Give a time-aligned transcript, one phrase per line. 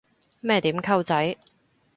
[0.39, 1.35] 咩點溝仔